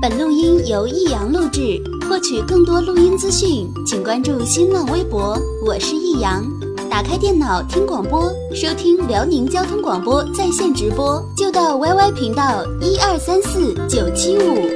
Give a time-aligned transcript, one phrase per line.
[0.00, 1.78] 本录音由易阳录制。
[2.08, 5.38] 获取更多录音资讯，请关注新浪微博。
[5.62, 6.42] 我是易阳。
[6.88, 14.70] 打开电脑听广播，收听辽宁交通广播在线直播，就到 YY 频道一二三四九七五。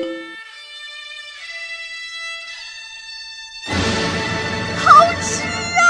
[4.77, 5.89] 好吃啊！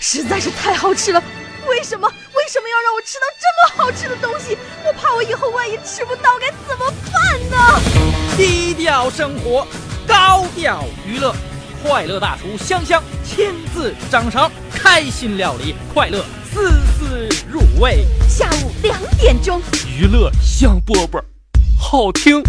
[0.00, 1.22] 实在是太好吃了。
[1.68, 2.08] 为什么？
[2.34, 4.58] 为什么要让我吃到这么好吃的东西？
[4.84, 7.95] 我怕我以后万一吃不到该怎么办呢？
[8.36, 9.66] 低调生活，
[10.06, 11.34] 高调娱乐，
[11.82, 18.04] 快乐大厨香香亲自掌勺，开心料理，快乐丝丝入味。
[18.28, 19.62] 下午两点钟，
[19.98, 21.18] 娱乐香饽饽，
[21.80, 22.42] 好听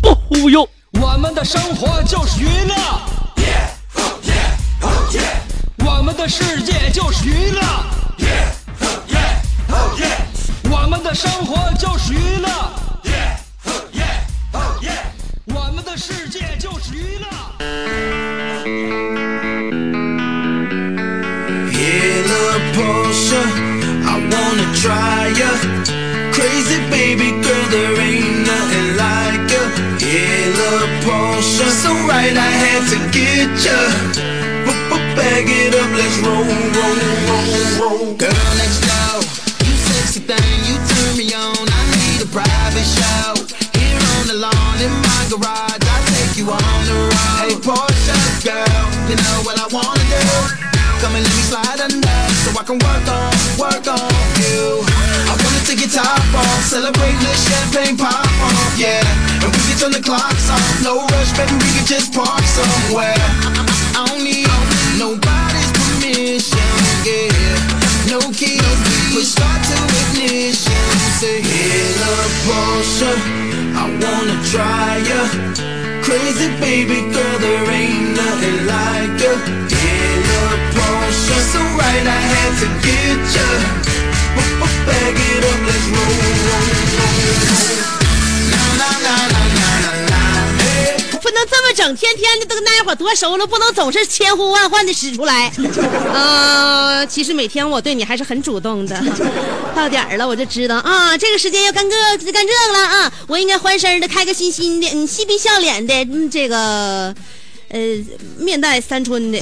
[0.00, 0.68] 不忽悠。
[1.00, 2.74] 我们的生活就是娱乐，
[5.84, 7.60] 我们的世界就是娱乐。
[10.70, 12.48] 我们的生活就是娱乐，
[15.93, 17.27] 我们的世界就是娱乐。
[21.71, 23.43] Hella Porsche,
[24.03, 25.51] I wanna try ya.
[26.33, 29.61] Crazy baby girl, there ain't nothing like ya.
[30.01, 33.77] Hella Porsche, so right I had to get ya.
[35.15, 36.45] Bag it up, let's roll,
[36.77, 38.15] roll, roll, roll.
[38.15, 38.42] Girl
[49.74, 50.22] Wanna do.
[51.02, 54.86] Come and let me slide under, so I can work on, work on you.
[55.26, 59.02] I wanna take your top off, celebrate the champagne pop off, yeah.
[59.42, 63.18] And we can turn the clocks off, no rush, baby, we can just park somewhere.
[63.98, 64.46] I don't need
[64.94, 66.70] nobody's permission,
[67.02, 67.58] yeah.
[68.06, 68.78] No keys,
[69.10, 70.86] push start to ignition.
[71.18, 72.14] Say, hello,
[72.46, 73.12] Porsche,
[73.74, 75.73] I wanna try ya.
[76.04, 79.32] Crazy baby girl, there ain't nothing like ya.
[79.72, 80.42] Hello,
[80.76, 83.48] Porsche, so right I had to get ya.
[84.84, 88.03] Bag it up, let's roll, roll, roll,
[91.44, 95.52] 能这么整，天天的都跟大家伙多熟了，不能总是千呼万唤的使出来。
[96.12, 99.00] 呃，其实每天我对你还是很主动的。
[99.76, 107.14] 到点儿了，我就知道啊，这个时间要干个干这个了啊，我应该欢声的、开开心心的、嗯，嬉皮笑脸的，嗯，这个。
[107.70, 107.80] 呃，
[108.38, 109.38] 面带三春的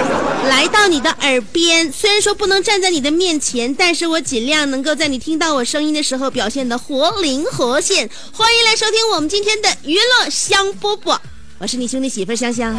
[0.48, 8.08] 来到你的耳边，虽然说不能站在你的面前，但是我尽量能够在你听到我声音的时候表现的活灵活现。
[8.32, 11.18] 欢迎来收听我们今天的娱乐香饽饽，
[11.56, 12.76] 我是你兄弟媳妇香香。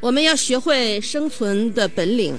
[0.00, 2.34] 我们要学会生存的本领，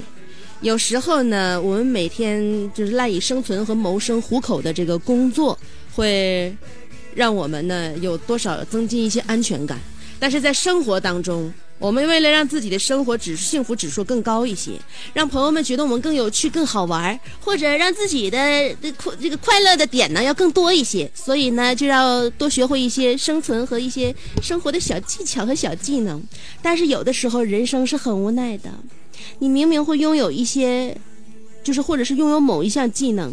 [0.60, 5.58] 有时候呢，我们每天就是赖以生存和谋生糊口的这个工作
[5.94, 6.54] 会。
[7.14, 9.78] 让我们呢有多少增进一些安全感。
[10.18, 14.70] 但是在生活当中，我们为了让自己的生活指幸福指数更高一些，
[15.12, 18.38] 让朋友们觉得我们更有趣、更好玩，或者让自己的
[18.80, 26.22] 这快这个快乐的点呢要更多一些，所以呢就要多学会一些生存和一些生活的小技巧和小技能。
[26.62, 28.70] 但是有的时候人生是很无奈的，
[29.40, 30.96] 你明明会拥有一些，
[31.64, 33.32] 就是或者是拥有某一项技能，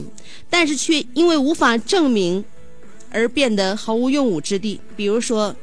[0.50, 2.44] 但是却因为无法证明
[3.12, 4.80] 而变得毫无用武之地。
[4.96, 5.56] 比如说，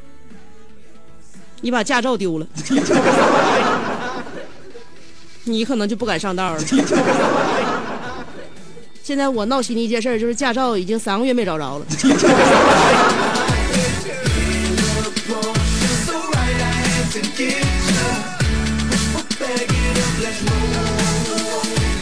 [1.61, 2.47] 你把驾照丢了，
[5.45, 6.61] 你可能就不敢上道了。
[9.03, 11.87] 现在我闹心的一件事就是驾照已经三个月没找着了。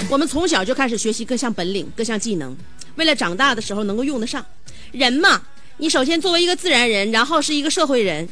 [0.09, 2.57] 我们从小就开始学习各项本领、各项技能，
[2.95, 4.45] 为了长大的时候能够用得上。
[4.95, 5.43] 人嘛，
[5.79, 8.29] 你首先作为一个自然人，然后是一个社会人，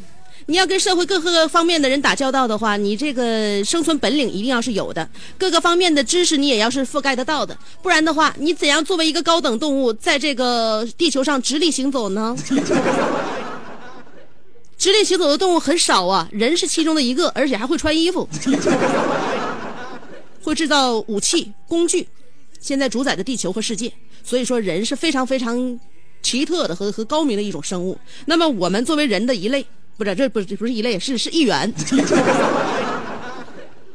[0.46, 12.36] 你要跟社会各个方面的人打交道的话，你这个生存本领一定要是有的，各个方面的知识你也要是覆盖得到的，不然的话，你怎样作为一个高等动物在这个地球上直立行走呢？
[14.78, 18.28] 直立行走的动物很少啊，人是其中的一个，而且还会穿衣服。
[20.42, 22.08] 会制造武器、工具，
[22.60, 23.92] 现在主宰着地球和世界。
[24.25, 25.78] 所以说，人是非常非常
[26.22, 27.98] 奇特的和和高明的一种生物。
[28.26, 29.66] 那么，我们作为人的一类，
[29.96, 31.72] 不是这不是不是一类，是是一员。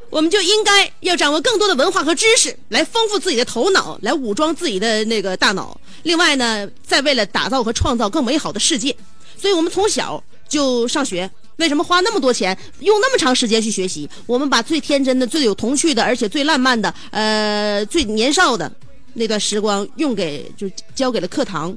[0.09, 5.79] 我们就应该要掌握更多的文化和知识，来丰富自己的头脑，来武装自己的那个大脑。
[6.03, 8.95] 另外呢，再为了打造和创造更美好的世界，
[9.38, 11.29] 所以我们从小就上学。
[11.57, 14.07] 为什么花那么多钱，用那么长时间去学习？
[14.27, 18.71] 我们把最天真的、最有童趣的，而且最浪漫的，呃，最年少的
[19.13, 21.75] 那段时光，用给就交给了课堂，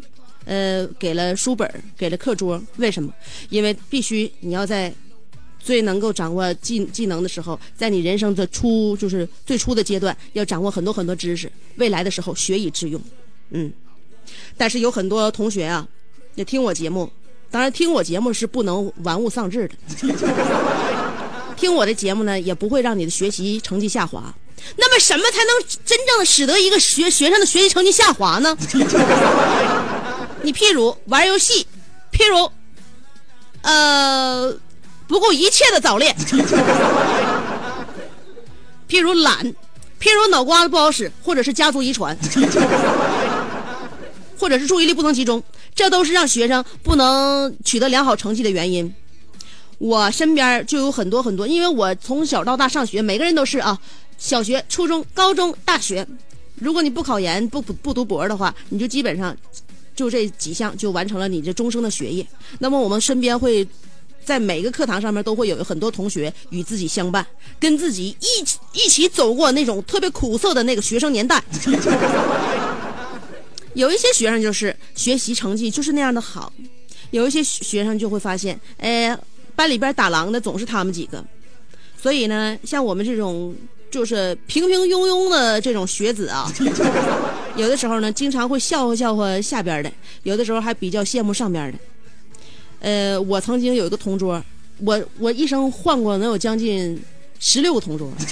[0.50, 2.60] 呃，给了书本，给了课桌。
[2.78, 3.14] 为什么？
[3.50, 4.92] 因为必须你要在
[5.60, 13.00] 最能够掌握技技能的时候，在你人生的初就是最初的阶段，要掌握很多很多知识，未来的时候学以致用。
[13.50, 13.72] 嗯，
[14.56, 15.86] 但是有很多同学啊，
[16.34, 17.08] 也听我节目。
[17.48, 19.74] 当然，听我节目是不能玩物丧志的。
[21.56, 24.34] 听我的节目呢，也不会让你的学习成绩下滑。
[24.76, 28.56] 那么，什么才能真正的使得一个学学生的学习成绩下滑呢？
[30.42, 31.66] 你譬如玩游戏，
[32.12, 32.50] 譬如，
[33.62, 34.52] 呃，
[35.06, 36.14] 不顾一切的早恋，
[38.88, 39.44] 譬如懒，
[40.00, 42.16] 譬如脑瓜子不好使，或者是家族遗传，
[44.38, 45.42] 或者是注意力不能集中。
[45.74, 48.92] 这都是让学生不能取得良好成绩的原因。
[49.78, 53.78] 我身边就有很多很多，因为我从小到大上学，每个人都是啊，
[54.18, 56.06] 小学、初中、高中、大学。
[56.56, 59.34] 如果你不考研、不不不读博的话，你就基本上
[59.94, 62.26] 就这几项就完成了你这终生的学业。
[62.58, 63.66] 那么我们身边会
[64.24, 67.26] 在每个课堂上面都会有很多同学与自己相伴，
[67.58, 71.42] 跟自己一起一起走过那种特别苦涩的那个学生年代。
[73.74, 76.52] 有一些学生就是学习成绩就是那样的好，
[77.12, 79.16] 有一些学生就会发现，哎，
[79.54, 81.24] 班里边打狼的总是他们几个，
[82.00, 83.54] 所以呢，像我们这种
[83.90, 86.50] 就是平平庸庸的这种学子啊，
[87.56, 89.90] 有的时候呢，经常会笑话笑话下边的，
[90.22, 91.78] 有的时候还比较羡慕上边的。
[92.80, 94.42] 呃，我曾经有一个同桌，
[94.78, 97.00] 我我一生换过能有将近
[97.38, 98.10] 十六个同桌，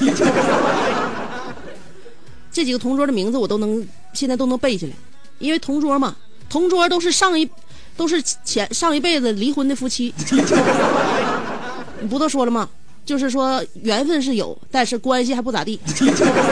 [2.53, 4.93] 这几个同桌的名字我都能现在都能背下来。
[5.39, 6.17] 因为同桌嘛，
[6.49, 7.49] 同桌都是上一，
[7.97, 10.13] 都是前上一辈子离婚的夫妻，
[12.01, 12.69] 你不都说了吗？
[13.09, 15.81] 就是说缘分是有，但是关系还不咋地。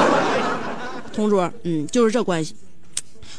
[1.12, 2.54] 同桌，嗯，就是这关系。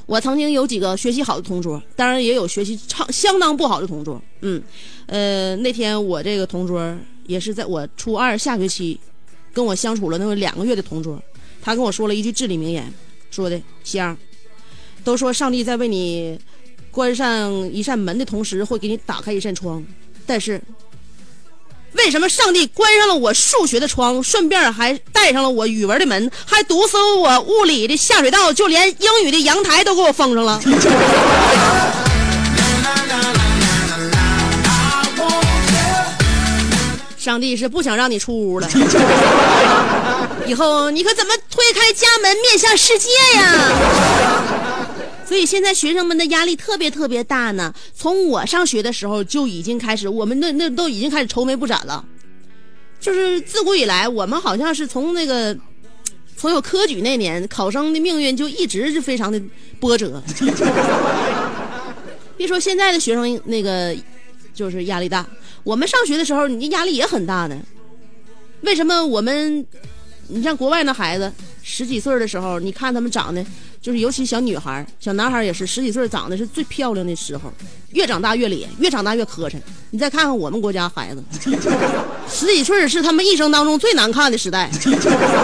[0.06, 4.22] 我曾经有几个学习好的同桌，当然也有学习超相当不好的同桌。
[4.42, 4.62] 嗯，
[5.08, 9.00] 呃，那天我这个同桌也是在我初二下学期
[9.52, 11.20] 跟我相处了那么两个月的同桌，
[11.60, 12.94] 他跟我说了一句至理名言，
[13.32, 14.16] 说的香。
[15.04, 16.40] 都说上帝在为你
[16.92, 19.84] 关上一扇门的同时，会给你打开一扇窗。
[20.28, 20.62] 但是，
[21.98, 30.62] 为什么上帝关上了我数学的窗，顺便还带上了我语文的门，还堵死我物理的下水道，就连英语的阳台都给我封上了？
[37.18, 38.70] 上帝是不想让你出屋了。
[40.46, 43.44] 以后你可怎么推开家门面向世界呀？
[45.28, 47.74] 所以现在学生们的压力特别特别大呢。
[47.94, 52.06] 从我上学的时候就已经开始，我们那那都已经开始愁眉不展了。
[53.00, 55.56] 就是自古以来，我们好像是从那个
[56.38, 59.42] 从有科举那年，考生的命运就一直是非常的
[59.82, 60.24] 波折。
[62.38, 63.94] 别说现在的学生那个
[64.54, 65.28] 就是压力大，
[65.64, 67.58] 我们上学的时候，你压力也很大的。
[68.62, 69.66] 为什么我们？
[70.30, 71.32] 你像国外那孩子，
[71.64, 73.46] 十几岁的时候，你看他们长得。
[73.88, 77.50] 就是尤其小女孩、小男孩也是十几岁长得是最漂亮的时候，
[77.92, 79.56] 越长大越脸，越长大越磕碜。
[79.92, 81.24] 你再看看我们国家孩子，
[82.30, 84.70] 十几岁是他们一生当中最难看的时代。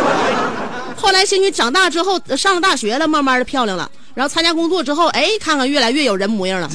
[0.97, 6.69] 后来兴许长大之后上了大学了，慢慢的漂亮了，然后参加工作之后，哎，看看越来越有人模样了。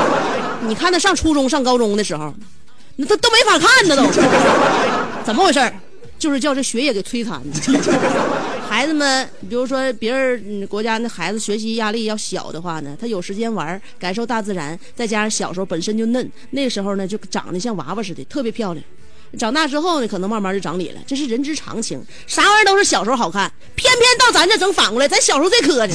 [0.68, 2.34] 你看他上初中、上高中的时候，
[2.96, 4.04] 那他都没法看呢，都
[5.24, 5.72] 怎么回事
[6.18, 7.58] 就是叫这学业给摧残的。
[8.78, 18.84] 孩子们，比如说别人国家那孩子学习压力要小的话呢，他有时间玩，感受大自然，再加上小时候本身就嫩，那时候呢就长得像娃娃似的，特别漂亮。
[19.36, 22.00] 长大之后呢，可能慢慢就长理了，这是人之常情。
[22.28, 25.90] 啥玩意儿都是小时候好看，偏偏到咱这整反过来，咱小时候最磕碜。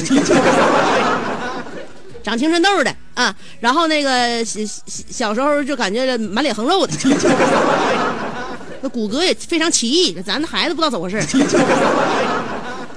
[2.22, 4.60] 长青春痘的啊，然后那个小
[5.08, 6.92] 小时候就感觉满脸横肉的，
[8.82, 11.18] 那骨骼也非常奇异，咱的孩子不知道怎么回事。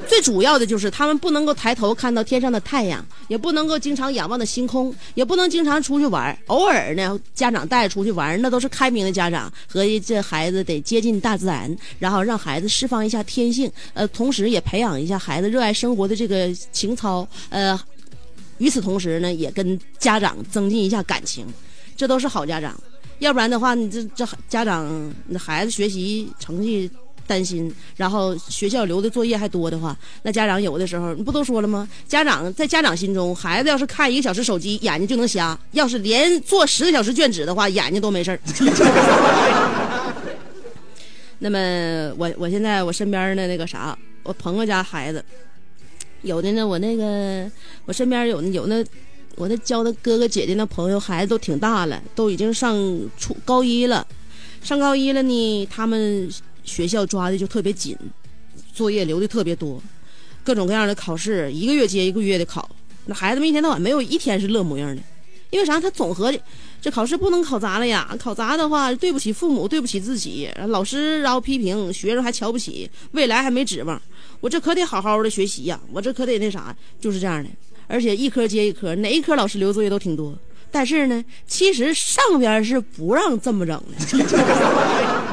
[0.08, 6.36] 最主要的就是他们不能够抬头看到天上的太阳，也不能够经常仰望的星空，也不能经常出去玩。
[6.48, 17.28] 偶尔呢，家长带出去玩，那都是开明的家长和这孩子得接近大自然，然后让孩子释放一下天性，呃，同时也培养一下孩子热爱生活的这个情操。
[17.50, 17.80] 呃，
[18.58, 21.46] 与此同时呢，也跟家长增进一下感情，
[21.96, 22.76] 这都是好家长。
[23.20, 26.90] 要不然的话，你这这家长那孩子学习成绩。
[27.28, 31.88] 担心，然后学校留的作业还多的话，那家长有的时候你不都说了吗？
[32.08, 38.40] 家长在家长心中，孩子要是看一个小时手机，眼睛就能瞎；要是连做十个小时卷纸的话，眼睛都没事儿。
[41.40, 41.60] 那么
[42.18, 45.24] 我我现在我身边的那个啥，我朋友家孩子，
[46.24, 47.48] 有的呢，我那个
[47.86, 48.84] 我身边有有那
[49.36, 52.76] 我那交的哥哥姐姐那朋友孩子都挺大了，都已经上
[53.20, 54.08] 初高一了，
[54.64, 56.28] 上高一了呢，他们
[56.68, 57.98] 学校抓的就特别紧，
[58.72, 59.82] 作业留的特别多，
[60.44, 62.70] 各种各样的考试一个月接一个月的考，
[63.08, 65.02] 那孩子们一天到晚没有一天是乐模样的，
[65.50, 65.80] 因为啥？
[65.80, 66.40] 他总合计。
[66.80, 68.16] 这 考试不能考砸了呀！
[68.20, 70.48] 考砸的话，对不起父母，对不起自己。
[70.68, 74.00] 老师然后批评，学生还瞧不起，未来还没指望。
[74.40, 75.80] 我这可得好好的学习呀！
[75.92, 77.50] 我这可得那啥，就是这样的。
[77.88, 80.38] 而且一科接一科，哪一科老师留作业都挺多。
[80.70, 85.24] 但是呢，其实上边是不让这么整的。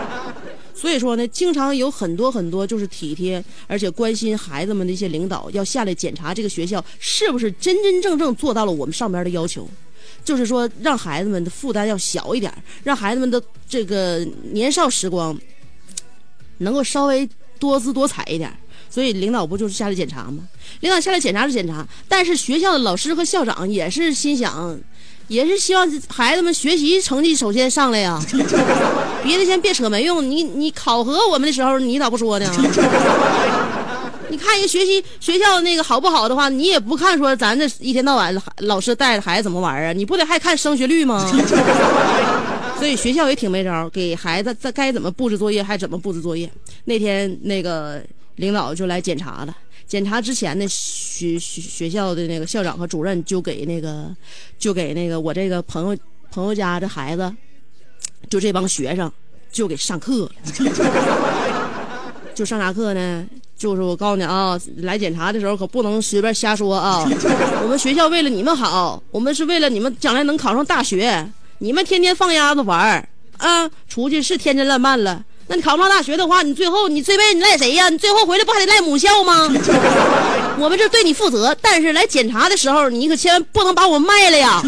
[0.85, 9.67] 所以说呢，经常有很多很多就是体贴而且关心孩子们的一些领导要下来检查这个学校是不是真真正正做到了我们上边的要求。
[10.23, 14.23] 就是说，让孩子们的负担要小一点，让孩子们的这个
[14.53, 15.35] 年少时光
[16.59, 17.27] 能够稍微
[17.59, 18.53] 多姿多彩一点。
[18.91, 20.47] 所以领导不就是下来检查吗？
[20.81, 24.79] 领导下来检查是检查，但是学校的老师和校长也是心想，
[25.29, 28.21] 也是希望孩子们学习成绩首先上来呀。
[29.25, 32.51] 别的先别扯没用，你你考核我们的时候，你咋不说呢？
[34.29, 39.93] 你看人学习学校那个好不好的话，你也不看说咱这一天到晚老师带着孩子怎么玩啊？
[39.93, 41.25] 你不得还看升学率吗？
[42.77, 46.51] 所以学校也挺没招，给孩子在该怎么布置作业还怎么布置作业。
[46.85, 48.03] 那天那个
[48.37, 54.15] 领导就来检查了，检查之前呢，学学学校的那个校长和主任就给那个
[54.59, 55.97] 就给那个我这个朋友
[56.31, 57.33] 朋友家的孩子，
[58.29, 59.11] 就这帮学生
[59.53, 60.31] 就给上课，
[62.35, 63.27] 就上啥课呢？
[63.57, 67.09] 就是我告诉你啊，来检查的时候可不能随便瞎说啊！
[67.63, 71.31] 我们学校为了你们好，我们是为了你们将来能考上大学。
[71.59, 75.25] 你们天天放鸭子玩儿啊，出去是天真烂漫了。
[75.47, 77.89] 那你考不上大学的话，你最后你这辈子你赖谁呀？
[77.89, 79.47] 你最后回来不还得赖母校吗？
[80.59, 84.63] 我们这对你负责，但是来检查的时候，你可千万不能把我卖了呀！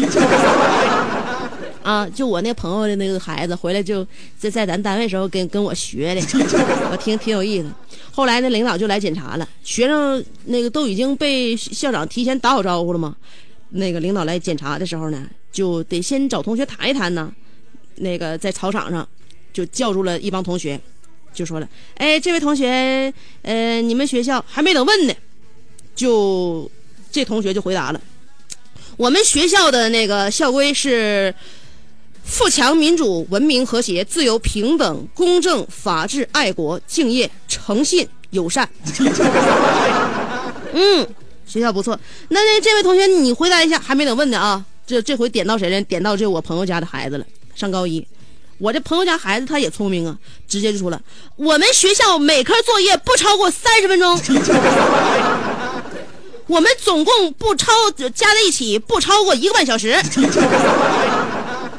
[1.81, 4.05] 啊，就我那朋友的那个孩子回来就
[4.37, 6.21] 在在咱单位时候跟跟我学的，
[6.91, 7.69] 我听挺有意思。
[8.11, 13.15] 后来那领导就来检查了，学生那个都已经被校长提前打好招呼了嘛。
[13.69, 17.31] 那个领导来检查的时候呢，就得先找同学谈一谈呢。
[17.95, 19.07] 那个在操场上
[19.57, 20.79] 就叫住了一帮同学，
[21.33, 23.11] 就说了：“哎，这位同学，
[23.41, 25.13] 呃，你们学校还没等问呢，
[25.95, 26.69] 就
[27.11, 27.99] 这同学就回答了，
[28.97, 31.33] 我们学校的那个校规是。”
[32.29, 38.69] 富强、民主、文明、和谐、自由、平等、公正、法治、爱国、敬业、诚信、友善。
[40.75, 41.07] 嗯，
[41.45, 41.97] 学校不错。
[42.27, 44.65] 那那这位同学，你回答一下，还没等问呢啊。
[44.85, 45.79] 这这回点到谁了？
[45.83, 48.05] 点到这我朋友家的孩子了，上高一。
[48.57, 50.99] 我这朋友家孩子他也聪明啊，直接就说了：
[51.35, 54.17] 我们学校每科作业不超过三十分钟，
[56.47, 59.95] 我们总共不超加在一起不超过一个半小时。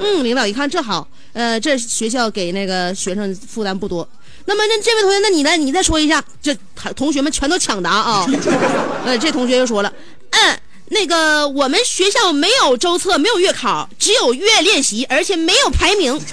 [0.00, 4.08] 嗯，领导一看这好，呃，这学校给那个学生负担不多。
[4.44, 6.56] 那么，那这位同学，那你来，你再说一下，这
[6.94, 8.24] 同学们全都抢答啊。
[9.04, 9.92] 呃，这同学又说了，
[10.30, 10.56] 嗯，
[10.90, 16.18] 那个我们学校没有周测，没有月考，只有月练习，而且没有排名。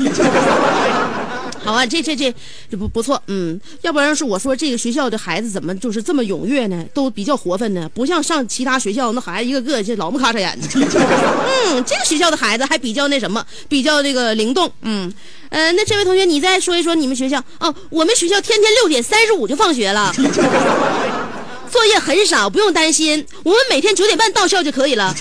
[1.66, 2.32] 好啊，这这这
[2.70, 6.86] 这不不错，嗯，要不然是我说这个学校的孩子怎么就是这么踊跃呢？
[6.94, 10.68] 都比较活泛呢，不像上其他学校那孩子一个个就老木咔嚓眼的。
[11.66, 14.72] 嗯，这个学校的孩子还比较那什么，比较这个灵动。
[14.84, 15.12] 嗯，
[15.50, 20.14] 呃，那这位同学你再说一说你们学校哦，我们学校天天六点三十五就放学了，
[21.76, 25.14] 作业很少，不用担心，我们每天九点半到校就可以了。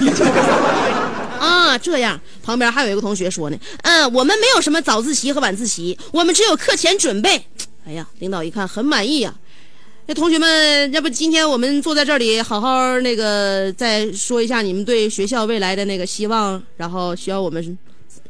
[1.40, 7.44] 啊，这样，旁边还有一个同学说呢，嗯，我们没有什么早自习和晚自习，我们只有课前准备。
[7.84, 9.34] 哎呀，领导一看很满意呀。
[10.06, 17.76] 那同学们，要不今天我们坐在这里，好好那个再说一下你们对学校未来的那个希望，然后需要我们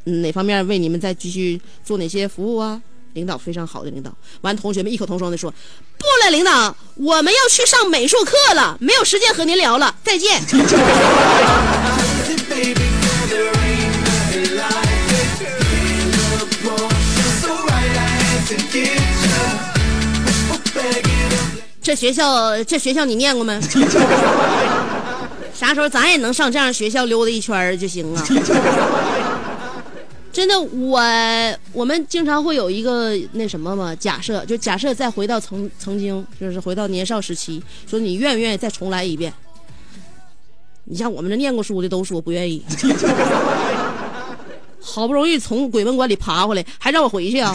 [0.04, 2.80] 哪方面为你们再继续做哪些服务啊？
[3.14, 4.12] 领导非常好的领导。
[4.42, 5.52] 完，同学们异口同声的说，
[5.98, 10.42] 不了，领导，我们要去上美术课了，没有时间和您聊了，再见。
[21.82, 23.60] 这学校，这学校你念过吗？
[25.54, 28.24] 啥时候咱也能上这样学校溜达一圈就行啊？
[30.34, 31.00] 真的，我
[31.72, 39.32] 我们经常会有一个那什么嘛，假设，就假设再回到曾曾经，就是回到年少时期，说你愿不愿意再重来一遍？
[40.86, 42.64] 你像我们这念过书的都说不愿意，
[44.82, 47.54] 好不容易从鬼门关里爬回来，还让我回去啊？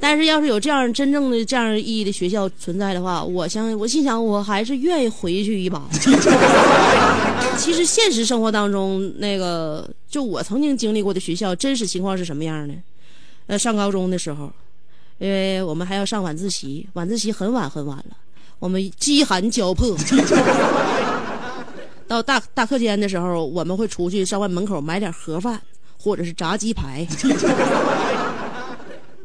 [0.00, 5.82] 但是要是有这样真正的这样意义的学校存在的话，我相我心想我还是愿意回去一把。
[7.58, 12.74] 其实现实生活当中，那个就我曾经经历过的学校真实情况是什么样的？
[13.46, 14.52] 呃，上高中的时候，
[15.18, 18.16] 因为我们还要上晚自习，晚自习很晚很晚了，
[18.58, 19.96] 我们饥寒交迫。
[22.06, 25.60] 到大大课间的时候，我们会出去上外门口买点盒饭，
[25.98, 27.06] 或者是炸鸡排。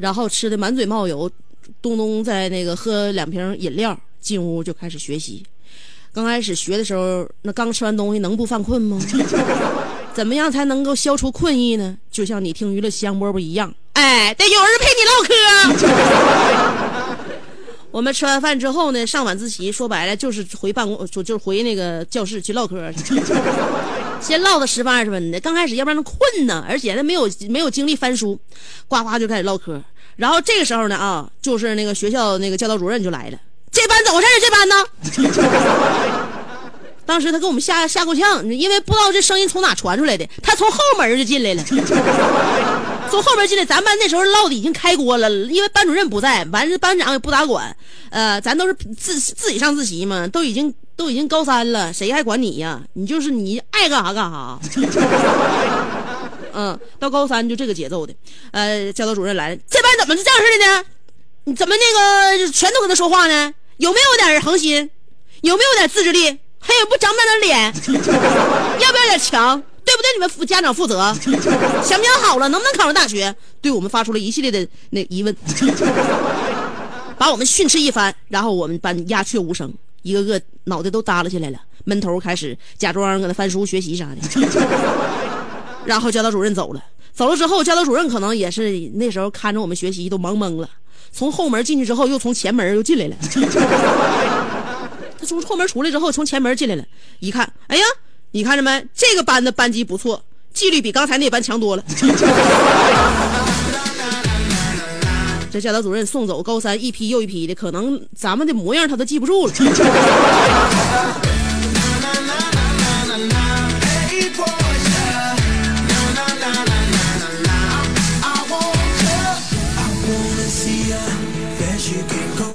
[0.01, 1.29] 然后吃的满嘴冒油，
[1.81, 5.43] 东东在那个喝两瓶饮料，进屋就开始学习。
[6.11, 8.99] 刚开始学的时候，那刚吃完东西能不犯困吗？
[10.13, 11.97] 怎么样才能够消除困意呢？
[12.11, 15.21] 就像你听娱乐香饽饽一样，哎，得有人陪你唠
[16.77, 16.90] 嗑。
[17.91, 22.91] 我们吃完饭之后呢，上晚自习，说白了就是回办公，就就是回那个教室去唠嗑。
[24.21, 28.39] 先唠到十分二十分的，刚开始要不然困呢，而且他没有没有精力翻书，
[28.87, 29.81] 呱呱就开始唠嗑。
[30.15, 33.37] 然后这个时候呢啊，就是那个学校那个教导主任就来了，
[33.71, 34.29] 这班怎么回事？
[34.39, 36.30] 这班呢？
[37.11, 41.61] 当时他给我们吓吓够呛，因为不知道这声音从哪传出来的，他从后门就进来了，
[43.11, 43.65] 从后门进来。
[43.65, 47.75] 咱班那时候唠的已经开锅了，因为班主任不在，完了班长也不咋管，
[48.11, 52.81] 呃，咱都是自自己上自习嘛，都已经都已经高三了，谁还管你呀？
[52.93, 54.57] 你就是你爱干啥干啥。
[56.55, 58.13] 嗯，到高三就这个节奏的，
[58.51, 60.85] 呃，教导主任来了，这班怎么是这样式的呢？
[61.43, 63.53] 你怎么那个全都跟他说话呢？
[63.75, 64.89] 有没有点恒心？
[65.41, 66.39] 有没有点自制力？
[66.61, 67.73] 还有不长点脸？
[68.79, 69.61] 要不要点强？
[69.83, 70.13] 对不对？
[70.15, 71.13] 你们负家长负责，
[71.83, 72.47] 想不想好了？
[72.49, 73.35] 能不能考上大学？
[73.59, 75.35] 对我们发出了一系列的那疑问，
[77.17, 84.17] 把我们训斥一番，然后我们班鸦雀无声，一个个脑袋都耷拉下来了，闷头开始假装搁那翻书学习啥的。
[85.83, 90.69] 然后教导主任走了，走了之后，教导主任可能也是那时候看着我们学习都忙懵了，
[91.11, 93.15] 从后门进去之后，又从前门又进来了。
[95.21, 96.83] 他从后门出来之后，从前门进来了，
[97.19, 97.83] 一看，哎呀，
[98.31, 98.83] 你看着没？
[98.95, 101.83] 这个班的班级不错，纪律比刚才那班强多了。
[105.51, 109.53] 这教导主任送走高三一批又一批的，可能咱们的模样他都记不住了。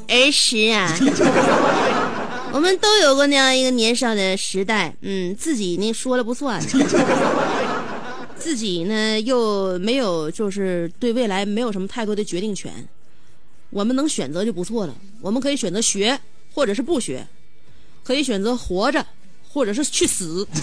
[0.08, 0.96] 儿时啊，
[2.56, 6.58] 我们都有过那样一个年少的时代，嗯，自己呢说了不算，
[8.38, 12.72] 自己呢又没有，就是对未来没有什么太多的决定权。
[13.68, 16.18] 我们能选择就不错了，我们可以选择学，
[16.54, 17.26] 或者是不学，
[18.02, 19.04] 可以选择活着，
[19.46, 20.48] 或者是去死。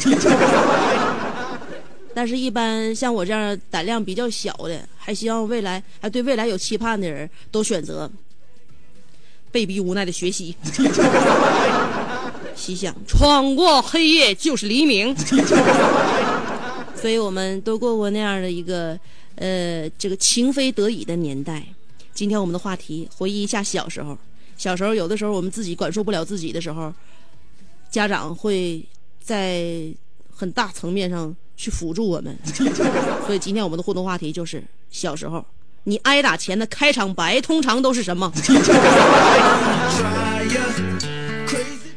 [2.16, 8.10] 但是，一般像我这样胆量比较小的，还希望未来还对未来有期盼的人，都选择
[9.54, 10.54] 被逼无奈的学习。
[12.54, 15.16] 心想：闯过黑夜就是黎明。
[16.94, 19.00] 所以，我们都过过那样的一个
[19.36, 21.64] 呃，这个情非得已的年代。
[22.14, 24.18] 今天我们的话题，回忆一下小时候。
[24.58, 26.94] 小时候，有的时候我们自己管束不了自己的时候，
[27.92, 28.84] 家长会
[29.22, 29.88] 在
[30.30, 31.34] 很大层面上。
[31.56, 32.36] 去辅助我们，
[33.28, 35.46] 所以今天我们的互动话题就是小时候
[35.86, 38.32] 你挨打前的开场白通常都是什么？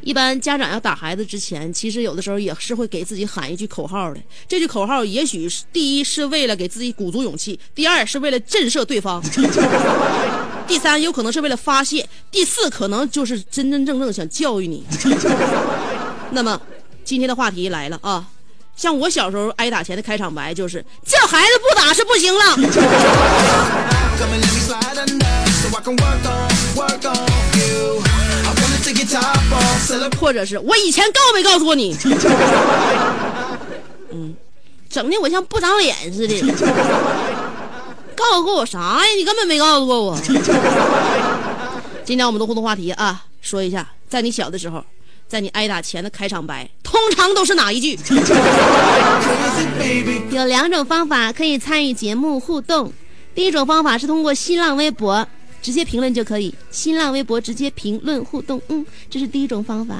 [0.03, 4.21] 一般家长要打孩子之前，其实有的时候也是会给自己喊一句口号的。
[4.47, 9.21] 这句口号也许是第一是为了给自己鼓足勇气，第二是为了震慑对方，
[10.67, 14.85] 第三有可能是为了发泄，第四可能就是真真正正想教育你。
[16.31, 16.61] 那么
[17.05, 18.29] 今天的话题来了啊！
[18.77, 22.57] 像我小时候挨打前的开场白就是：这孩子不打是不行了。
[30.21, 31.97] 或者是我以前告没告诉过你？
[34.13, 34.35] 嗯，
[34.91, 36.41] 整的我像不长脸似的。
[38.15, 39.05] 告诉过我啥呀？
[39.17, 40.19] 你根本没告诉过我。
[42.05, 44.83] 今天我们的互动话题啊，说一下，在你小的时候。
[45.29, 47.99] 在你挨打前的开场白，通常都是哪一句？
[50.31, 52.93] 有两种方法可以参与节目互动。
[53.35, 55.27] 第一种方法是通过新浪微博
[55.61, 59.97] 直接评论就可以，新浪微博直接评论互动，嗯，这是第一种方法。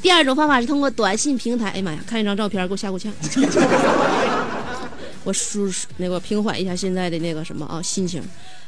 [0.00, 1.70] 第二种方法是通过短信平台。
[1.70, 3.12] 哎呀妈呀，看一张照片给我吓够呛。
[5.24, 8.22] 我舒那个平缓一下现在的那个什么啊心情。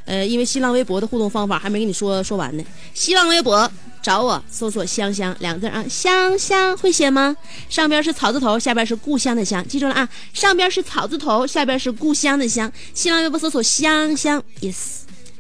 [0.07, 2.65] 呃，因为新浪微博的互动方法还没跟你说说完呢。
[2.95, 3.71] 新浪微博
[4.03, 7.37] 找我搜索“香香”两个字啊，香香会写吗？
[7.69, 10.09] 上边是草字头，下边是故乡的乡，记住了啊。
[10.33, 12.73] 上边是草字头，下边是故乡的乡。
[12.95, 14.77] 新浪微博搜索“香香 ”，yes，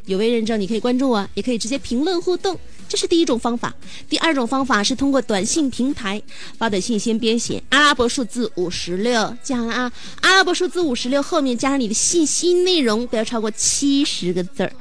[0.06, 2.58] 有未认证，你可以关注我，也可以直接评论互动。
[2.88, 3.74] 这是第一种方法，
[4.08, 6.22] 第二种方法是通过短信平台
[6.56, 7.62] 发短信，先编写。
[7.70, 14.72] 阿拉伯数字五十六，记好了啊，阿拉伯数字五十六后面加上你的信息内容，不要超过七十个字儿。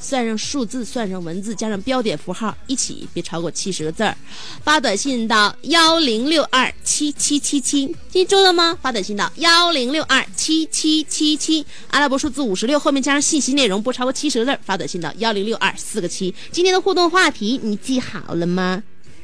[0.00, 4.16] 算上数字，算上文字，加上标点符号，一起别超过七十个字儿。
[4.62, 8.78] 发短信到幺零六二七七七七，记住了吗？
[8.80, 14.60] 发短信到幺零六二七七七七，阿拉伯数字五十六后面加上信息内容，不超过七十个字儿。
[14.64, 16.34] 发短信到幺零六二四个七。
[16.52, 18.82] 今天的互动话题你记好了吗？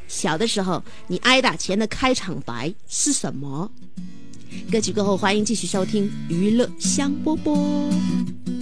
[0.09, 3.71] 小的时候你挨打前的开场白是什么？
[4.71, 8.62] 歌曲过后，欢迎继续收听娱乐香饽饽。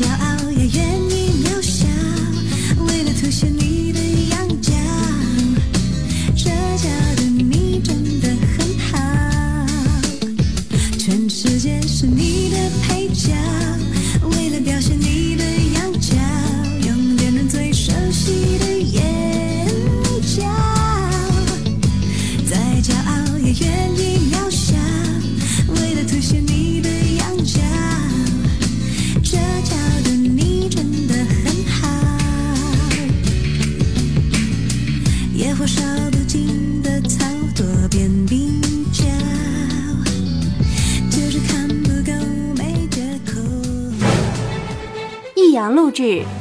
[0.00, 0.29] 再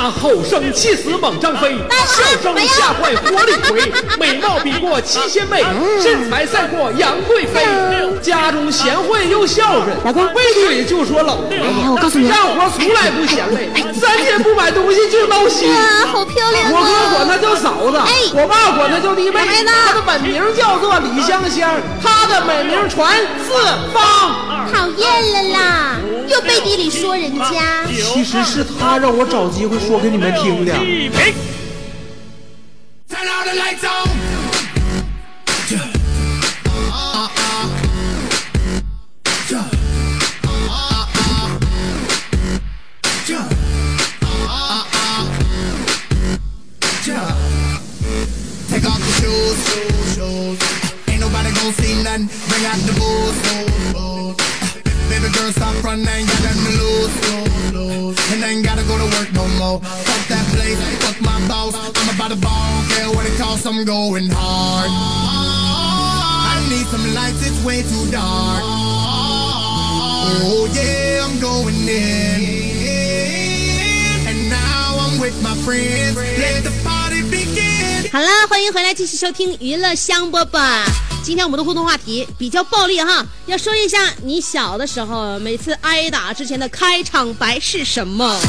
[0.00, 5.64] 他吼声气死猛张飞，笑声吓坏活李逵，美貌比过七仙妹，
[6.00, 7.66] 身材赛过杨贵妃。
[8.22, 11.48] 家中贤惠又孝顺，老公背对就说老婆。
[11.50, 15.68] 哎呀我告诉你干活从来不嫌累，三天不买东西就闹心。
[15.68, 17.14] 哇，好漂亮我哥啊！
[17.14, 19.40] 管她叫嫂子，哎我爸管她叫弟妹。
[19.66, 23.52] 她的本名叫做李香香，她的美名传四
[23.92, 24.46] 方。
[24.72, 25.96] 讨厌了啦，
[26.28, 27.86] 又背地里说人家。
[27.86, 30.74] 其实是他让我找机会说给你们听的。
[30.84, 31.34] 一平。
[33.08, 34.28] Turn all the lights on.
[48.68, 50.58] Take off the shoes, shoes, shoes.
[51.08, 52.28] Ain't nobody gon' see nothing.
[52.48, 53.47] Bring out the booze.
[55.27, 58.17] Baby girl, stop running, ain't got nothing to lose, lose, lose.
[58.33, 59.79] And I ain't gotta go to work no more.
[59.79, 61.75] Fuck that place, fuck my boss.
[61.75, 64.89] I'm about to ball, care what it costs, I'm going hard.
[64.89, 68.63] I need some lights, it's way too dark.
[70.45, 72.41] Oh yeah, I'm going in.
[74.27, 76.15] And now I'm with my friends.
[76.17, 78.09] Let the party begin.
[78.11, 81.06] 好啦，欢迎回来，继续收听娱乐香饽饽。
[81.28, 88.40] 今天我们的互动话题比较暴力哈，要说一下你小的时候每次挨打之前的开场白是什么？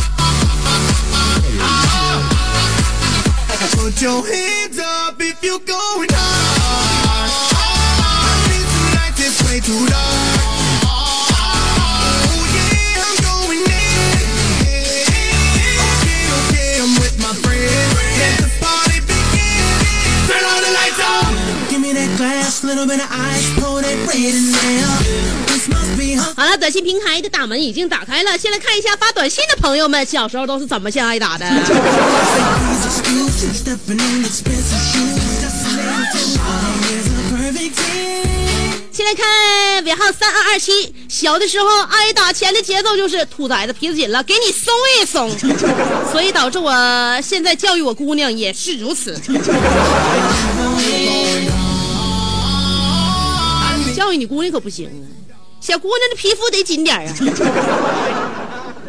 [26.69, 31.43] 短信平台的大门已经打开了，先来看一下发短信的朋友们，小时候都是怎么先挨打的。
[38.91, 45.36] 先来看尾号三二二七，小的时候挨打前的节奏就是兔崽子皮子紧了，给你松一松，
[46.13, 46.71] 所以导致我
[47.19, 49.19] 现在教育我姑娘也是如此。
[53.95, 55.18] 教育你姑娘可不行啊，
[55.62, 57.13] 小姑娘的皮肤得紧点儿啊。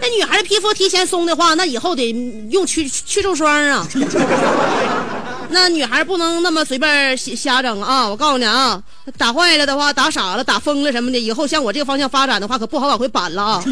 [0.00, 2.10] 那女孩的皮肤提前松的话，那以后得
[2.50, 3.86] 用去去皱霜啊。
[5.50, 8.08] 那女孩不能那么随便瞎瞎整啊！
[8.08, 8.80] 我告诉你啊，
[9.18, 13.64] 打坏了的话，打傻了、打疯了什么的，以后向我这个方向发展的话，可不好往回扳了啊！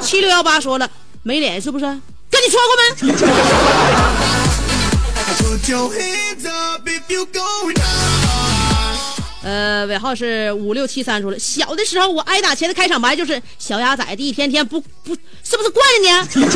[0.00, 0.90] 七六幺八说了，
[1.22, 1.84] 没脸是不是？
[1.84, 3.12] 跟你说过没？
[9.42, 16.46] 呃，尾号是五六七三说了，小的时候我挨打前的开场白就是小鸭崽子一天天不不，是不是惯着你？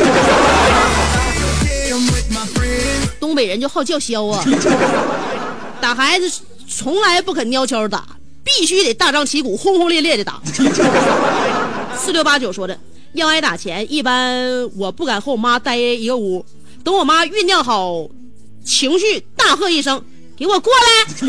[3.19, 4.45] 东北人就好叫嚣啊，
[5.81, 6.31] 打孩子
[6.67, 8.05] 从来不肯悄悄打，
[8.43, 10.39] 必须得大张旗鼓、轰轰烈烈的打。
[11.97, 12.79] 四六八九说的，
[13.13, 16.45] 要挨打前，一般我不敢和我妈待一个屋，
[16.83, 18.07] 等我妈酝酿好
[18.63, 20.03] 情绪，大喝一声
[20.37, 21.23] ：“给我过来！”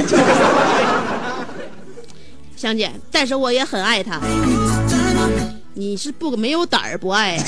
[2.56, 4.18] 香姐，但是我也很爱他。
[5.74, 7.44] 你是不没有胆儿不爱呀、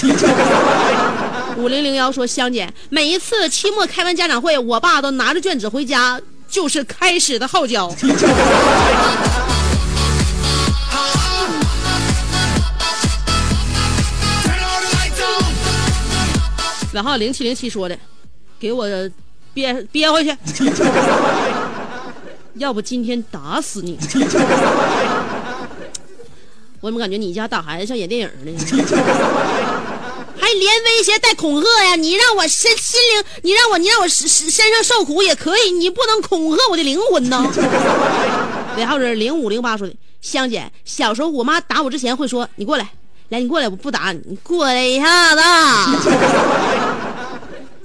[1.56, 7.90] 五零零幺说：“香姐，每一次期末开完家长会，我爸都拿着卷纸回家，就是开始的号角。
[16.92, 17.96] 尾号零七零七说的，
[18.60, 18.86] 给我
[19.54, 20.36] 憋憋回去，
[22.54, 23.98] 要不今天打死你！
[26.80, 28.52] 我怎么感觉你家打孩子像演电影呢？
[30.40, 31.96] 还连威胁带恐吓呀！
[31.96, 37.44] 你让我身心灵，你让我你让我身身身上受苦也可以，你不能恐吓我的灵魂呢。
[38.76, 42.88] 尾号是零五零八说的，香姐，小时候我妈打我之前会说：“你过来，
[43.28, 45.42] 来，你过来，我不打你，你过来一下子。”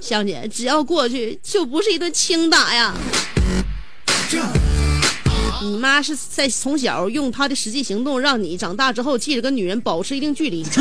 [0.00, 2.94] 香姐，只要过去就不是一顿轻打呀。
[5.62, 10.64] 你妈是在从小用她的实际行动，让你长大之后记着跟女人保持一定距离。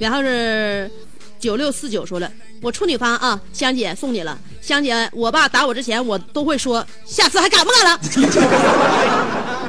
[0.00, 0.90] 然后是
[1.38, 2.30] 九六四九说了，
[2.62, 4.38] 我处女方啊，香姐送你了。
[4.60, 8.00] 香姐，我爸打我之前，我都会说，下次还敢不敢了？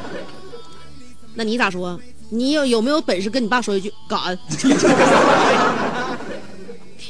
[1.34, 2.00] 那你咋说？
[2.32, 4.38] 你有有没有本事跟你爸说一句敢？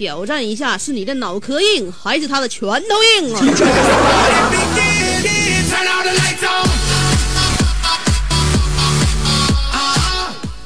[0.00, 3.40] 挑战一下，是你的脑壳硬，还是他的拳头硬啊？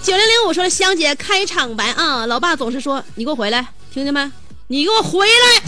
[0.05, 4.31] 九零零五说：“香姐开场白啊，老爸总是说你给我回来，听见没？
[4.69, 5.61] 你给我回来！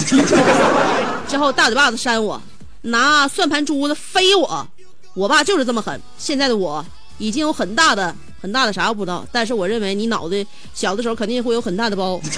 [1.26, 2.40] 之后大嘴巴子扇我，
[2.82, 4.68] 拿算盘珠子飞我。
[5.14, 6.00] 我爸就是这么狠。
[6.16, 6.86] 现在的我
[7.18, 8.14] 已经有很大的
[8.46, 12.20] 很大的啥都不知道，但是我认为你脑袋小的时候肯定会有很大的包。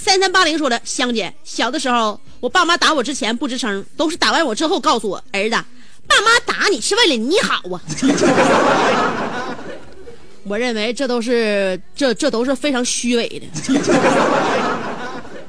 [0.00, 5.56] 三三八零说的，香姐，小的时候我爸妈打我之前不吱声，都是打完我之后告诉我，儿子，
[6.06, 7.82] 爸妈打你是为了你好啊。
[10.44, 13.46] 我认为这都是这这都是非常虚伪的。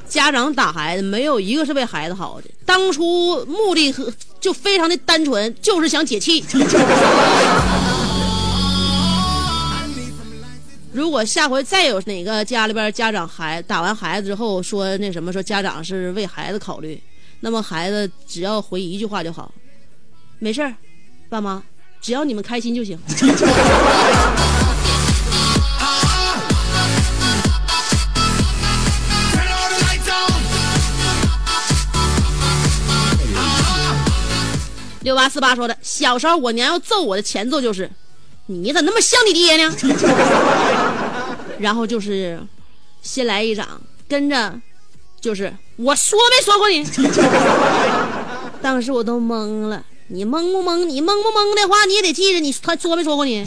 [0.08, 6.44] 家长打孩子没有一个是为孩子好的，当初目的和就非常的单纯，就是想解气。
[10.92, 17.02] 如果下回再有哪个家里边家长孩打完孩子之后说那什么说家长是为孩子考虑，
[17.40, 19.50] 那么孩子只要回一句话就好，
[20.40, 20.76] 没事儿，
[21.30, 21.64] 爸妈，
[22.02, 23.00] 只要你们开心就行。
[35.02, 37.90] 六八四八说的，小时候我娘要揍我的前奏就是，
[38.48, 39.76] 你咋那么像你爹呢？
[41.60, 42.40] 然后就是
[43.02, 44.60] 先来一掌，跟着
[45.20, 46.84] 就是我说没说过你？
[48.62, 50.86] 当时我都懵了，你懵不懵？
[50.86, 53.44] 你懵不懵的话，你也得记着你他说没说过你？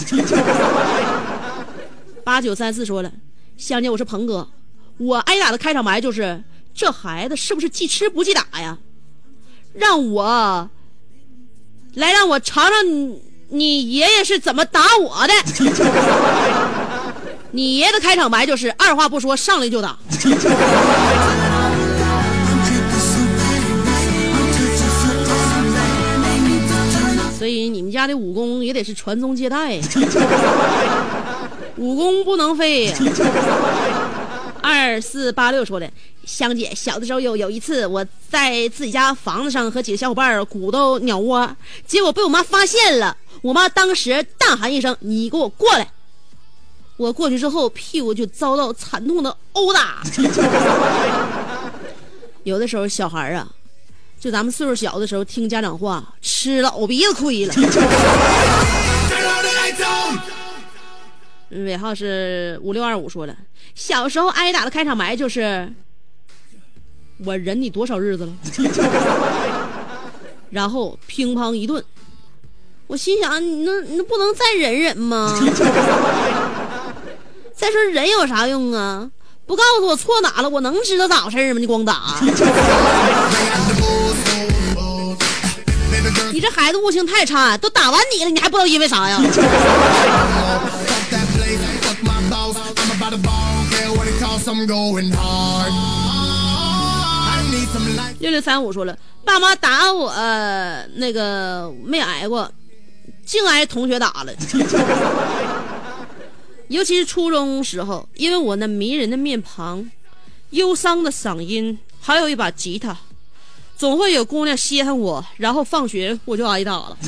[2.24, 3.12] 八九三四说了，
[3.56, 4.48] 香姐，我是鹏哥，
[4.98, 6.42] 我挨打的开场白就是
[6.74, 8.78] 这孩子是不是记吃不记打呀？
[9.74, 10.70] 让我
[11.94, 15.32] 来让我尝尝你你爷爷是怎么打我的。
[17.52, 19.96] 你爷的开场白就是二话不说上来就打。
[27.38, 29.82] 所以你们家的武功也得是传宗接代呀，
[31.76, 32.96] 武功不能废呀。
[34.62, 35.90] 二四八六说的，
[36.26, 41.56] 香姐小的时候有有一次我在自己家房子上和几个小伙伴鼓捣鸟窝，
[41.86, 45.88] 结果被我妈发现了，我妈当时大喊一声：“你给我过来！”
[46.96, 50.02] 我过去之后，屁股就遭到惨痛的殴打。
[52.44, 53.48] 有的时候小孩啊，
[54.20, 57.54] 就咱们岁数小的时候听家长话，吃老鼻子亏了。
[61.50, 63.36] 尾号是五六二五说了，
[63.74, 65.72] 小时候挨打的开场白就是
[67.24, 68.32] “我忍你多少日子了”，
[70.50, 71.84] 然后乒乓一顿。
[72.86, 75.34] 我心想，你那你不能再忍忍吗？
[77.54, 79.10] 再说忍有啥用啊？
[79.46, 81.60] 不告诉我错哪了，我能知道咋回事吗？
[81.60, 82.18] 你光打，
[86.32, 89.18] 你这孩子悟性太差，都打完你了，你还不知道因为啥呀？
[98.24, 100.10] 六六三五说了，爸妈打我、
[100.94, 102.50] 那个没挨过，
[103.26, 104.32] 净挨同学打了。
[106.68, 109.90] 尤其是初中时候，因为我那迷人的面庞、
[110.50, 112.96] 忧伤的嗓音，还有一把吉他，
[113.76, 116.96] 总会有姑娘稀罕我，然后放学我就挨打了。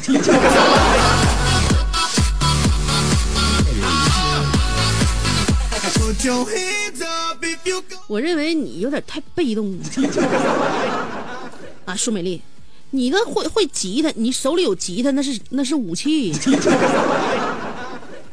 [8.09, 9.85] 我认为你有点太被动了。
[11.87, 12.43] 啊，舒美丽，
[12.91, 16.35] 你那会会吉他，你手里有吉他，那是那是武器。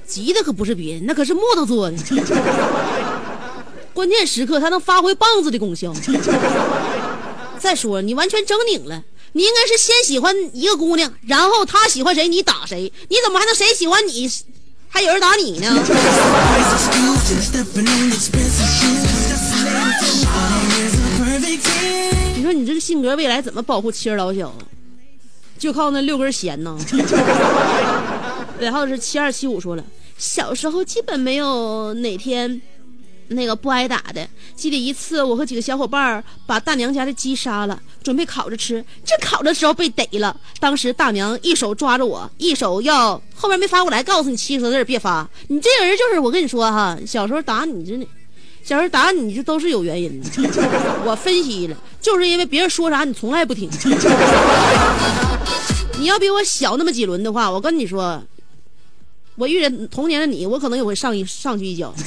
[0.05, 1.97] 吉他可不是别人，那可是木头做的。
[3.93, 5.93] 关键时刻它能发挥棒子的功效。
[7.59, 14.29] 再说你完全整拧了，你应该是先喜欢一个姑娘，然后她喜欢谁你打谁，你怎么还能谁喜欢你，
[14.89, 15.83] 还有人打你呢？
[22.53, 24.53] 说你这个性格未来怎么保护妻儿老小？
[25.57, 26.77] 就靠那六根弦呢。
[28.61, 29.83] 尾号是七二七五说了，
[30.17, 32.61] 小时候基本没有哪天
[33.29, 34.27] 那个不挨打的。
[34.55, 38.85] 记得一次，我和几个小伙伴儿把大娘家的鸡杀了，准备烤着吃。
[39.03, 45.27] 正烤的时候被逮了，当时大娘一手抓着我，一手要后面没发过来，告诉你七个字别发。
[45.47, 48.05] 你这个人就是我跟你说哈，小时候打你真的，
[48.63, 50.29] 小时候打你这都是有原因的。
[51.05, 53.69] 我分析了，就是因为别人说啥你从来不听。
[55.99, 58.21] 你要比我小那么几轮的话，我跟你说，
[59.35, 61.93] 我遇见同年的你，我可能也会上一上去一脚。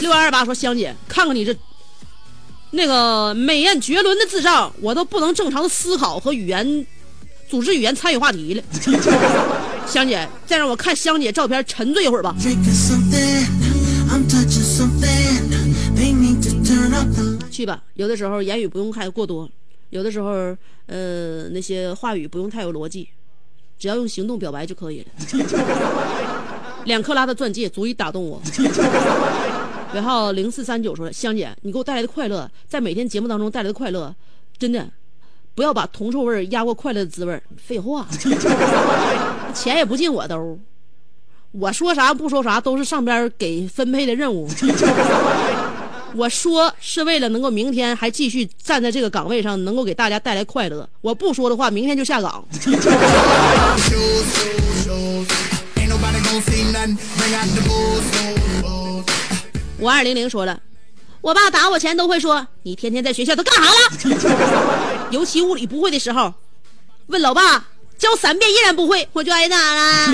[0.00, 1.54] 六二二八说：“香姐，看看你这
[2.70, 6.86] 那个美艳绝伦的智障，我都不能正常的思考和语言
[7.52, 8.62] 组织语言参与话题了。
[9.86, 12.34] 香姐，再让我看香姐照片沉醉一会儿吧。
[17.50, 19.46] 去吧，有的时候言语不用太过多，
[19.90, 23.06] 有的时候呃那些话语不用太有逻辑，
[23.78, 25.08] 只要用行动表白就可以了。
[26.86, 28.40] 两克拉的钻戒足以打动我。
[29.92, 34.16] 尾号零四三九说：“香姐，你给我带来的快乐，在每天节目当中带来的快乐，
[34.58, 34.88] 真的
[35.54, 37.42] 不要把铜臭味压过快乐的滋味。
[37.56, 38.06] 废话，
[39.54, 40.58] 钱也不进我兜，
[41.52, 44.48] 我说啥不说啥都是上边给分配的任务。
[46.14, 50.86] 我说是为了能够明天还继续站在这个岗位上，能够给大家带来快乐。
[51.00, 52.44] 我不说的话，明天就下岗。
[59.78, 60.60] 五二零零说了，
[61.22, 63.68] 我爸打我前都会说：“你天天在学校都干啥了？”
[65.10, 66.34] 尤其物理不会的时候，
[67.06, 67.64] 问老爸
[67.96, 70.12] 教三遍依然不会，我就挨打了。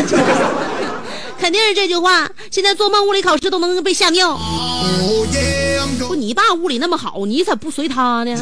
[1.40, 2.30] 肯定是这句话。
[2.50, 4.38] 现在做梦物理考试都能被吓尿。
[5.98, 8.36] 不，你爸物理那么好，你咋不随他呢？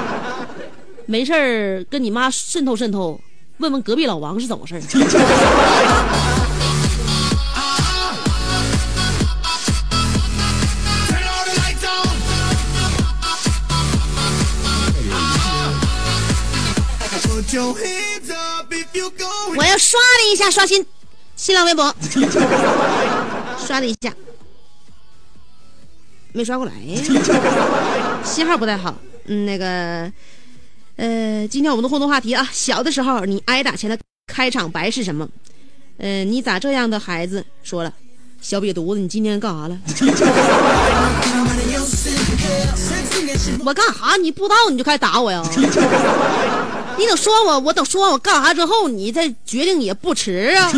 [1.04, 3.20] 没事儿跟你妈渗透渗透，
[3.58, 4.86] 问问隔壁老王是怎么回事
[19.56, 20.84] 我要刷了一下刷新
[21.36, 21.94] 新浪微博，
[23.66, 24.10] 刷了一下，
[26.32, 26.72] 没刷过来，
[28.24, 28.94] 信号不太好。
[29.26, 30.10] 嗯，那个，
[30.96, 35.28] 呃，今天我们的互动话题啊，小的时候你挨打前的开场白是什么？
[35.98, 37.44] 呃，你咋这样的孩子？
[37.62, 37.92] 说了，
[38.40, 39.78] 小瘪犊子，你今天干啥了？
[43.64, 44.16] 我干啥？
[44.16, 45.42] 你不知道你就开始打我呀？
[47.02, 50.70] 你等说我，我等说完我干啥之后，你再决定也不迟啊。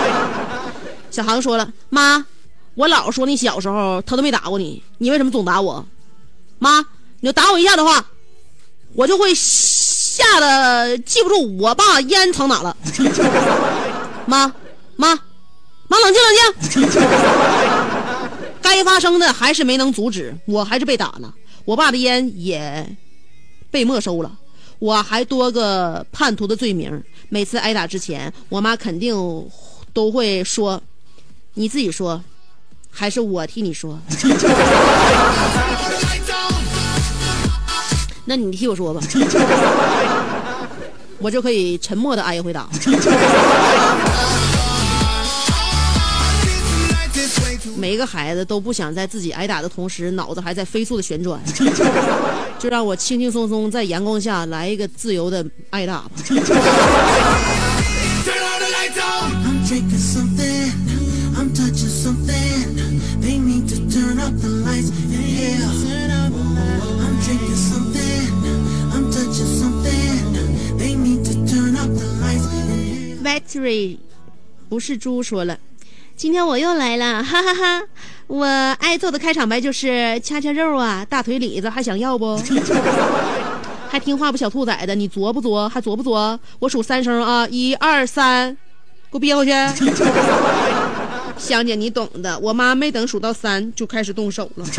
[1.10, 2.26] 小航说了，妈，
[2.74, 5.86] 我姥说你小时候他都没打过你，你为什么总打我？
[6.58, 6.80] 妈，
[7.20, 8.04] 你要打我一下的话，
[8.92, 12.76] 我就会吓得记不住我爸烟藏哪了。
[14.26, 14.52] 妈，
[14.96, 15.18] 妈，
[15.88, 17.00] 妈，冷静冷静。
[18.60, 21.32] 该发生的还是没能阻止，我还是被打了，
[21.64, 22.86] 我爸的烟也
[23.70, 24.30] 被没收了。
[24.78, 27.02] 我还多个叛徒的罪名。
[27.28, 29.14] 每次挨打之前，我妈肯定
[29.92, 30.80] 都会说
[31.54, 32.22] ：“你自己说，
[32.90, 33.98] 还是我替你说？”
[38.24, 39.00] 那你替我说吧，
[41.18, 42.68] 我就可以沉默的挨一回打。
[47.78, 51.40] 每一个孩子都不想在自己挨打的同时，脑子还在飞速的旋转，
[52.58, 56.10] 就让我轻轻松松在阳光下来一个自由的挨打吧。
[56.26, 56.42] Turn
[58.42, 59.30] all the lights on.
[59.46, 60.72] I'm drinking something,
[61.36, 62.76] I'm touching something.
[63.20, 65.62] They need to turn up the lights in here.
[67.00, 68.32] I'm drinking something,
[68.92, 70.78] I'm touching something.
[70.78, 73.22] They need to turn up the lights in here.
[73.22, 73.98] Battery
[74.68, 75.58] 不是猪说了，
[76.18, 77.80] 今天我又来了，哈哈哈
[78.26, 82.36] 我挨揍的开场白就是掐掐肉啊，大腿里子还想要不？
[83.88, 85.68] 还听话不，小兔崽子，你作不作？
[85.68, 86.38] 还作不作？
[86.58, 88.52] 我数三声啊，一二三，
[89.12, 89.52] 给我憋回去。
[91.38, 92.36] 香姐，你懂的。
[92.40, 94.66] 我妈没等数到三就开始动手了。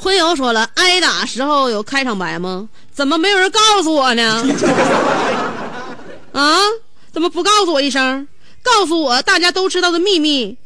[0.00, 2.68] 婚友说了，挨打时候有开场白吗？
[2.96, 4.22] 怎么没有人告诉我呢？
[6.32, 6.56] 啊？
[7.12, 8.26] 怎么不告诉我一声？
[8.62, 10.56] 告诉我大家都知道的秘密，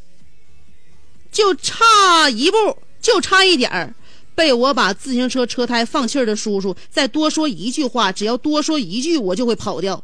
[1.32, 2.56] 就差一步，
[3.02, 3.92] 就差一点儿，
[4.34, 10.00] 被我把自行车车胎放气儿的叔叔再多说一句话，只要多说一句，我就会跑掉，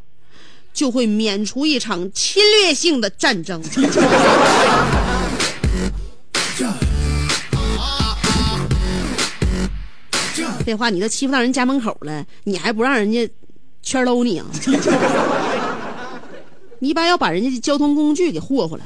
[0.75, 3.63] 就会免除一场侵略性的战争。
[10.67, 13.31] 废话，你都欺负到人家门口了，你还不让人家
[13.83, 14.47] 圈搂你啊？
[16.81, 18.83] 你一般要把人家的交通工具给霍霍了。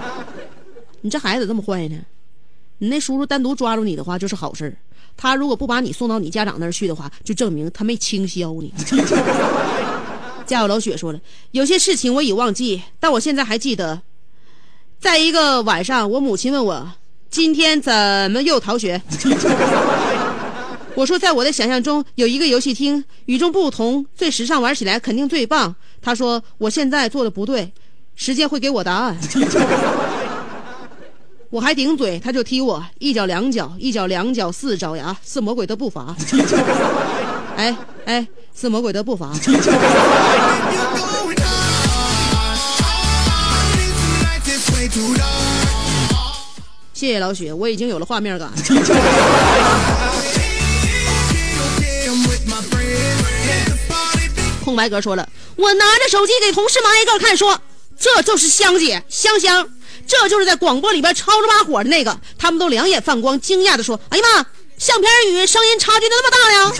[1.00, 1.96] 你这孩子这么坏呢？
[2.76, 4.76] 你那叔叔单独抓住你的话就是好事儿
[5.16, 8.70] 他如果不把你送到你家长那儿去的话，就证明他没清消你。
[10.44, 11.20] 家有老雪说了，
[11.52, 14.02] 有些事情我已忘记，但我现在还记得。
[15.00, 16.92] 在一个晚上，我母亲问我
[17.30, 17.90] 今天怎
[18.30, 19.00] 么又逃学。
[20.96, 25.76] 我说，在我的想象中有一个游戏厅，与众不同，最时尚，玩起来肯定最棒。
[26.00, 27.70] 他说我现在做的不对，
[28.14, 29.14] 时间会给我答案。
[31.50, 36.16] 我还顶嘴，他就踢我一脚两脚，一脚两脚四爪牙，似魔鬼的步伐。
[37.56, 37.76] 哎
[38.06, 39.30] 哎，似魔鬼的步伐。
[46.94, 48.50] 谢谢老雪，我已经有了画面感。
[54.76, 57.60] 白格说了，我拿着手机给同事们挨个看，说
[57.98, 59.68] 这就是香姐香香，
[60.06, 62.16] 这就是在广播里边吵着把火的那个。
[62.38, 64.44] 他们都两眼放光，惊讶的说：“哎呀妈，
[64.78, 66.70] 相片与声音差距那么大呀！”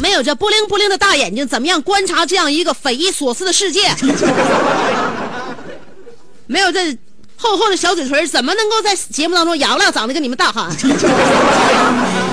[0.00, 3.92] 没有这不灵不灵的大眼睛，怎么样观察这样一个匪夷所思的世界？
[6.46, 6.96] 没有这
[7.36, 10.70] 厚厚的小嘴唇，怎么能够在节目当中洋亮长得跟你们大喊？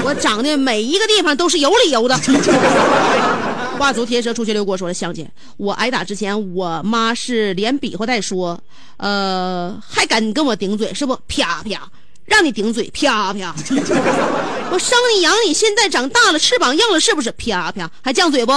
[0.05, 2.15] 我长得每一个地方都是有理由的。
[3.77, 8.57] 画足天蛇出血流锅说了，香姐，我挨打之前，我妈是连比划带说，
[8.97, 11.19] 呃，还敢跟我顶嘴是不？
[11.27, 11.89] 啪啪，
[12.25, 13.53] 让你顶嘴，啪啪。
[14.71, 17.31] 我生你养你，现在长大了，翅膀硬了，是不是？
[17.31, 18.53] 啪啪，还犟嘴不？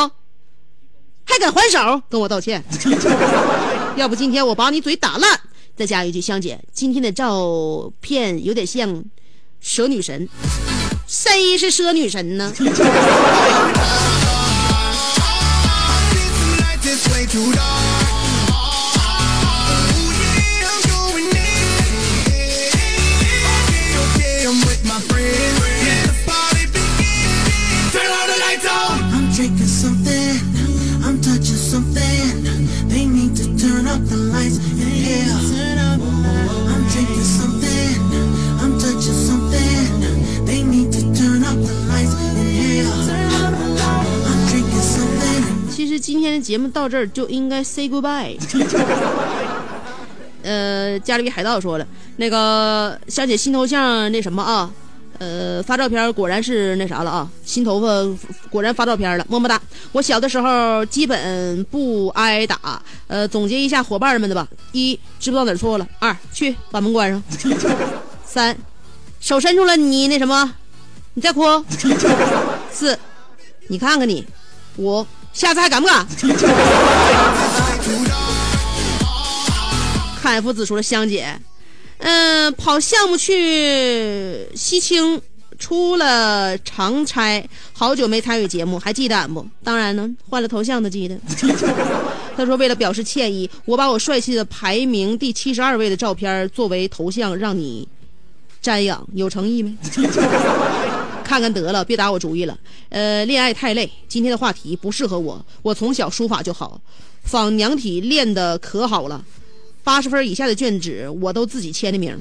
[1.25, 2.63] 还敢还手跟我道歉？
[3.97, 5.41] 要不今天我把你嘴打烂。
[5.77, 9.03] 再加一句，香姐，今天的照片有点像
[9.61, 10.29] 蛇女神，
[11.09, 12.53] 谁是奢女神呢？
[46.49, 48.35] 节目到这儿就应该 say goodbye。
[50.43, 51.87] 呃，加勒比海盗说了，
[52.17, 54.73] 那个香姐新头像那什么啊，
[55.19, 58.19] 呃，发照片果然是那啥了啊，新头发
[58.49, 59.61] 果然发照片了，么么哒。
[59.93, 67.21] 我小的时候基本不挨打，呃，总结一下伙伴们的吧：一，知不知道哪儿错了；二，去把门关上；
[68.25, 68.57] 三，
[69.21, 70.55] 手伸出来你那什么，
[71.13, 71.63] 你再哭；
[72.73, 72.99] 四，
[73.67, 74.25] 你看看你；
[74.79, 75.05] 五，
[75.39, 76.05] 下次还敢不敢？
[80.21, 81.33] 看 F 子说了香姐，
[81.99, 85.23] 嗯、跑项目去西青，
[85.57, 89.47] 出了长差，好久没参与节目，还记得俺不？
[89.63, 91.17] 当然呢，换了头像都记得。
[92.37, 97.87] 他说，为了表示歉意，我把我帅气的排名第七十二位的照片作为头像，让你
[98.61, 99.73] 瞻仰，有诚意没？
[101.29, 102.57] 看看得了，别打我主意了。
[102.89, 105.45] 呃，恋爱太累，今天的话题不适合我。
[105.61, 106.81] 我从小书法就好，
[107.25, 109.23] 仿娘体练的可好了，
[109.85, 112.19] 八十分以下的卷纸我都自己签的名。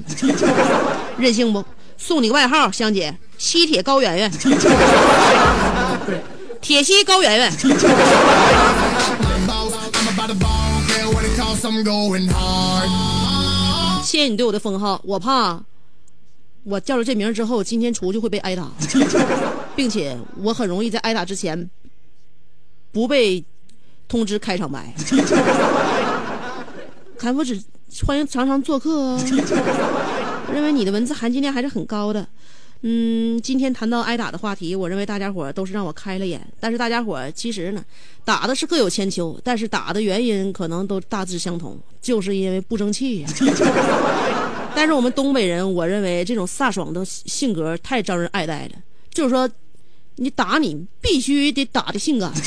[1.16, 1.64] 任性不？
[1.96, 4.30] 送你个外号，香姐，西铁高圆圆，
[6.60, 7.50] 铁西高圆圆。
[14.04, 15.60] 谢谢你对我的封号，我怕
[16.68, 18.70] 我叫了这名之后，今天出去会被挨打，
[19.74, 21.70] 并且我很容易在挨打之前
[22.92, 23.42] 不被
[24.06, 24.92] 通知开场白。
[27.18, 27.58] 凯夫只
[28.06, 29.18] 欢迎常常做客哦，
[30.46, 32.28] 我认为你的文字含金量还是很高的。
[32.82, 36.40] 嗯，今天谈到挨打的话题，我认为大家伙都是让我开了眼。
[36.60, 37.84] 但是大家伙其实呢，
[38.24, 43.28] 打的是各有千秋，但是打的原因可能都大致相同，就是因为不争气呀、
[44.78, 48.74] 但是我们东北人，我认为这种飒爽的性格太招人爱戴了。
[49.12, 49.50] 就是说，
[50.14, 52.32] 你打你必须得打的性感，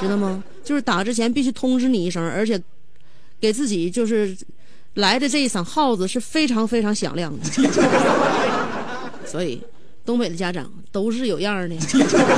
[0.00, 0.42] 知道吗？
[0.64, 2.60] 就是打之前必须通知你一声，而且
[3.40, 4.36] 给自己就是
[4.94, 7.44] 来的这一嗓号子是非常非常响亮的。
[9.24, 9.62] 所以，
[10.04, 11.76] 东北的家长都是有样的。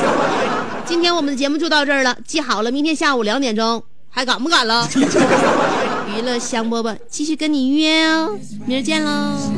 [0.84, 3.82] 今天我们的节目就到这儿了，记好了，明天下午两点钟
[4.14, 4.86] 还敢不敢了？
[6.14, 9.50] 娱乐香饽饽继续跟你约哦，明儿见喽。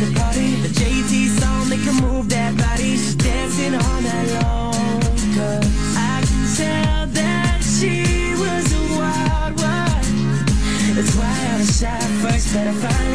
[0.00, 0.56] the party.
[0.56, 2.96] The JT song, they can move that body.
[2.96, 5.00] She's dancing all night long.
[5.36, 5.66] Cause
[5.96, 10.94] I can tell that she was a wild one.
[10.94, 13.05] That's why I was shy first, but I find